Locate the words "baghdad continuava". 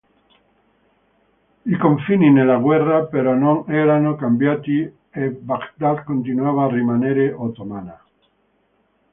5.29-6.63